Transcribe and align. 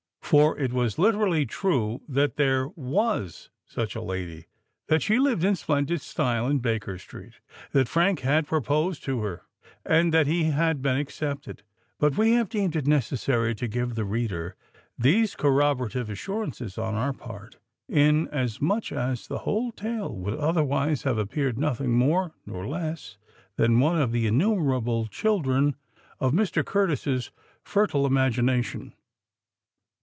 For 0.21 0.57
it 0.57 0.71
was 0.71 0.97
literally 0.97 1.45
true 1.45 1.99
that 2.07 2.37
there 2.37 2.69
was 2.69 3.49
such 3.65 3.97
a 3.97 4.01
lady—that 4.01 5.01
she 5.01 5.19
lived 5.19 5.43
in 5.43 5.57
splendid 5.57 5.99
style 5.99 6.47
in 6.47 6.59
Baker 6.59 6.97
Street—that 6.97 7.89
Frank 7.89 8.21
had 8.21 8.47
proposed 8.47 9.03
to 9.03 9.19
her—and 9.23 10.13
that 10.13 10.27
he 10.27 10.45
had 10.45 10.81
been 10.81 10.95
accepted;—but 10.95 12.17
we 12.17 12.31
have 12.31 12.47
deemed 12.47 12.77
it 12.77 12.87
necessary 12.87 13.53
to 13.55 13.67
give 13.67 13.95
the 13.95 14.05
reader 14.05 14.55
these 14.97 15.35
corroborative 15.35 16.09
assurances 16.09 16.77
on 16.77 16.95
our 16.95 17.11
part, 17.11 17.57
inasmuch 17.89 18.93
as 18.93 19.27
the 19.27 19.39
whole 19.39 19.73
tale 19.73 20.15
would 20.15 20.35
otherwise 20.35 21.03
have 21.03 21.17
appeared 21.17 21.57
nothing 21.57 21.91
more 21.91 22.31
nor 22.45 22.65
less 22.65 23.17
than 23.57 23.81
one 23.81 23.99
of 23.99 24.13
the 24.13 24.27
innumerable 24.27 25.07
children 25.07 25.75
of 26.21 26.31
Mr. 26.31 26.63
Curtis's 26.63 27.31
fertile 27.63 28.05
imagination. 28.05 28.93